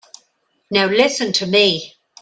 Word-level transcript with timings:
Now 0.71 0.87
listen 0.87 1.31
to 1.33 1.45
me. 1.45 1.93